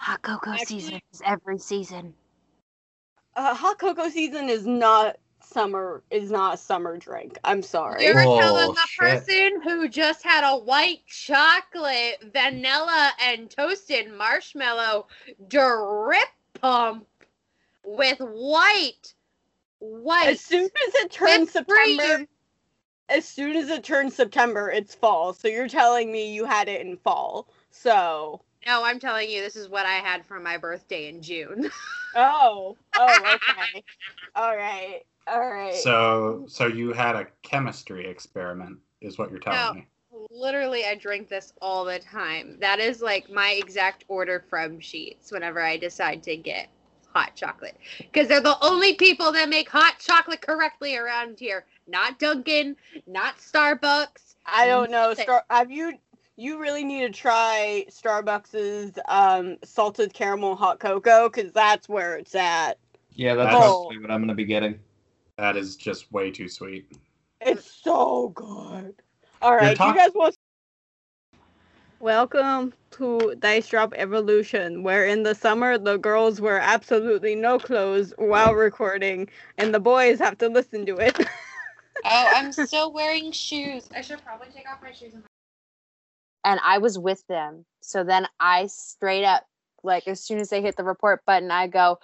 Hot 0.00 0.22
cocoa 0.22 0.52
Actually- 0.52 0.80
season 0.80 1.00
is 1.12 1.22
every 1.26 1.58
season. 1.58 2.14
Uh, 3.36 3.54
hot 3.54 3.78
cocoa 3.78 4.08
season 4.08 4.48
is 4.48 4.66
not 4.66 5.16
summer 5.42 6.02
is 6.10 6.30
not 6.30 6.54
a 6.54 6.56
summer 6.56 6.96
drink. 6.96 7.38
I'm 7.44 7.62
sorry. 7.62 8.04
You're 8.06 8.20
Oh, 8.26 8.40
telling 8.40 8.74
the 8.74 8.86
shit. 8.86 8.98
person 8.98 9.60
who 9.62 9.88
just 9.90 10.22
had 10.22 10.42
a 10.42 10.56
white 10.56 11.06
chocolate, 11.06 12.22
vanilla, 12.32 13.12
and 13.20 13.50
toasted 13.50 14.10
marshmallow 14.16 15.06
drip 15.48 16.28
pump 16.54 17.06
with 17.84 18.18
white, 18.20 19.14
white. 19.80 20.28
As 20.28 20.40
soon 20.40 20.64
as 20.64 20.94
it 20.94 21.10
turns 21.12 21.52
whipped 21.52 21.68
cream. 21.68 21.98
September, 21.98 22.26
as 23.10 23.28
soon 23.28 23.54
as 23.56 23.68
it 23.68 23.84
turns 23.84 24.14
September, 24.14 24.70
it's 24.70 24.94
fall. 24.94 25.34
So 25.34 25.46
you're 25.48 25.68
telling 25.68 26.10
me 26.10 26.32
you 26.32 26.46
had 26.46 26.68
it 26.68 26.80
in 26.80 26.96
fall. 26.96 27.48
So 27.70 28.40
No, 28.66 28.84
I'm 28.84 28.98
telling 28.98 29.30
you, 29.30 29.40
this 29.40 29.56
is 29.56 29.68
what 29.68 29.86
I 29.86 29.94
had 29.94 30.24
for 30.26 30.38
my 30.38 30.56
birthday 30.56 31.08
in 31.08 31.22
June. 31.22 31.70
oh, 32.14 32.76
oh, 32.94 33.34
okay, 33.34 33.84
all 34.34 34.56
right, 34.56 35.00
all 35.26 35.40
right. 35.50 35.74
So 35.74 36.44
so 36.46 36.66
you 36.66 36.92
had 36.92 37.16
a 37.16 37.26
chemistry 37.42 38.06
experiment, 38.06 38.78
is 39.00 39.18
what 39.18 39.30
you're 39.30 39.40
telling 39.40 39.58
No. 39.60 39.72
me. 39.74 39.86
Literally, 40.30 40.84
I 40.84 40.96
drink 40.96 41.28
this 41.28 41.52
all 41.62 41.84
the 41.84 41.98
time. 42.00 42.56
That 42.60 42.80
is 42.80 43.00
like 43.00 43.30
my 43.30 43.52
exact 43.52 44.04
order 44.08 44.44
from 44.50 44.78
Sheetz 44.78 45.30
whenever 45.30 45.60
I 45.62 45.76
decide 45.76 46.22
to 46.24 46.36
get 46.36 46.68
hot 47.14 47.34
chocolate. 47.36 47.76
Because 47.98 48.28
they're 48.28 48.40
the 48.40 48.56
only 48.60 48.94
people 48.94 49.32
that 49.32 49.48
make 49.48 49.68
hot 49.68 49.98
chocolate 49.98 50.40
correctly 50.40 50.96
around 50.96 51.38
here. 51.38 51.64
Not 51.86 52.18
Dunkin', 52.18 52.76
not 53.06 53.38
Starbucks. 53.38 54.34
I 54.46 54.66
don't 54.66 54.90
know. 54.90 55.14
Star, 55.14 55.44
have 55.50 55.70
you? 55.70 55.98
You 56.36 56.58
really 56.58 56.84
need 56.84 57.00
to 57.02 57.10
try 57.10 57.84
Starbucks's 57.90 58.98
um, 59.08 59.56
salted 59.64 60.14
caramel 60.14 60.56
hot 60.56 60.80
cocoa 60.80 61.28
because 61.28 61.52
that's 61.52 61.88
where 61.88 62.16
it's 62.16 62.34
at. 62.34 62.78
Yeah, 63.12 63.34
that's 63.34 63.48
That's- 63.52 63.64
probably 63.64 63.98
what 63.98 64.10
I'm 64.10 64.20
gonna 64.22 64.34
be 64.34 64.44
getting. 64.44 64.78
That 65.36 65.56
is 65.56 65.76
just 65.76 66.10
way 66.12 66.30
too 66.30 66.48
sweet. 66.48 66.90
It's 67.40 67.70
so 67.82 68.28
good. 68.30 68.94
All 69.42 69.56
right, 69.56 69.76
talk- 69.76 69.94
you 69.94 70.00
guys 70.00 70.12
want. 70.14 70.34
Welcome 71.98 72.72
to 72.92 73.34
Dice 73.38 73.68
Drop 73.68 73.92
Evolution, 73.94 74.82
where 74.82 75.04
in 75.04 75.22
the 75.22 75.34
summer 75.34 75.76
the 75.76 75.98
girls 75.98 76.40
wear 76.40 76.58
absolutely 76.58 77.34
no 77.34 77.58
clothes 77.58 78.14
while 78.16 78.54
recording, 78.54 79.28
and 79.58 79.74
the 79.74 79.80
boys 79.80 80.18
have 80.18 80.38
to 80.38 80.48
listen 80.48 80.86
to 80.86 80.96
it. 80.96 81.18
Oh, 82.02 82.32
I'm 82.34 82.50
still 82.50 82.92
wearing 82.92 83.30
shoes. 83.30 83.86
I 83.94 84.00
should 84.00 84.24
probably 84.24 84.46
take 84.54 84.66
off 84.66 84.80
my 84.82 84.90
shoes. 84.90 85.12
And 85.12 85.22
And 86.44 86.60
I 86.64 86.78
was 86.78 86.98
with 86.98 87.26
them. 87.26 87.64
So 87.80 88.04
then 88.04 88.26
I 88.38 88.66
straight 88.66 89.24
up, 89.24 89.44
like, 89.82 90.08
as 90.08 90.22
soon 90.22 90.38
as 90.38 90.50
they 90.50 90.62
hit 90.62 90.76
the 90.76 90.84
report 90.84 91.24
button, 91.26 91.50
I 91.50 91.66
go, 91.66 91.98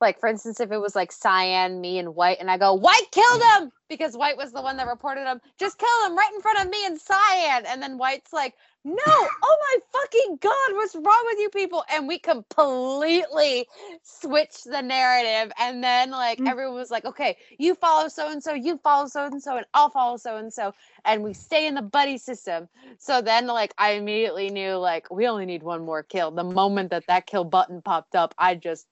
like, 0.00 0.18
for 0.18 0.28
instance, 0.28 0.60
if 0.60 0.72
it 0.72 0.78
was 0.78 0.94
like 0.94 1.12
Cyan, 1.12 1.80
me, 1.80 1.98
and 1.98 2.14
White, 2.14 2.38
and 2.40 2.50
I 2.50 2.56
go, 2.56 2.72
White 2.74 3.10
killed 3.10 3.42
him 3.42 3.72
because 3.88 4.16
White 4.16 4.36
was 4.36 4.52
the 4.52 4.62
one 4.62 4.78
that 4.78 4.86
reported 4.86 5.26
him. 5.26 5.40
Just 5.58 5.78
kill 5.78 6.06
him 6.06 6.16
right 6.16 6.32
in 6.34 6.40
front 6.40 6.60
of 6.60 6.70
me 6.70 6.86
and 6.86 6.98
Cyan. 6.98 7.66
And 7.66 7.82
then 7.82 7.98
White's 7.98 8.32
like, 8.32 8.54
No, 8.84 8.96
oh 9.06 9.58
my 9.72 9.76
fucking 9.92 10.38
God, 10.40 10.72
what's 10.74 10.94
wrong 10.96 11.22
with 11.26 11.38
you 11.38 11.50
people? 11.50 11.84
And 11.92 12.08
we 12.08 12.18
completely 12.18 13.66
switched 14.02 14.64
the 14.64 14.82
narrative. 14.82 15.52
And 15.60 15.84
then, 15.84 16.10
like, 16.10 16.38
Mm. 16.40 16.48
everyone 16.48 16.76
was 16.76 16.90
like, 16.90 17.04
Okay, 17.04 17.36
you 17.58 17.74
follow 17.74 18.08
so 18.08 18.30
and 18.30 18.42
so, 18.42 18.54
you 18.54 18.78
follow 18.78 19.06
so 19.06 19.26
and 19.26 19.42
so, 19.42 19.58
and 19.58 19.66
I'll 19.74 19.90
follow 19.90 20.16
so 20.16 20.36
and 20.38 20.52
so. 20.52 20.72
And 21.04 21.22
we 21.22 21.34
stay 21.34 21.66
in 21.66 21.74
the 21.74 21.82
buddy 21.82 22.18
system. 22.18 22.68
So 22.98 23.20
then, 23.20 23.46
like, 23.46 23.74
I 23.78 23.92
immediately 23.92 24.50
knew, 24.50 24.76
like, 24.76 25.10
we 25.10 25.28
only 25.28 25.46
need 25.46 25.62
one 25.62 25.84
more 25.84 26.02
kill. 26.02 26.30
The 26.30 26.44
moment 26.44 26.90
that 26.90 27.06
that 27.06 27.26
kill 27.26 27.44
button 27.44 27.82
popped 27.82 28.14
up, 28.16 28.34
I 28.38 28.54
just 28.54 28.86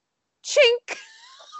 chink. 0.44 0.98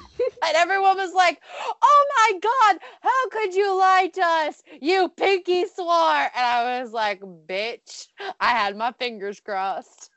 and 0.20 0.56
everyone 0.56 0.96
was 0.96 1.12
like, 1.14 1.40
oh 1.82 2.06
my 2.16 2.38
God, 2.40 2.80
how 3.00 3.28
could 3.30 3.54
you 3.54 3.78
lie 3.78 4.11
to 4.14 4.22
us? 4.22 4.62
You 4.80 5.08
pinky 5.16 5.66
swore. 5.66 5.88
And 5.88 6.30
I 6.34 6.80
was 6.80 6.92
like, 6.92 7.20
bitch, 7.20 8.06
I 8.40 8.50
had 8.50 8.76
my 8.76 8.92
fingers 8.92 9.40
crossed. 9.40 10.11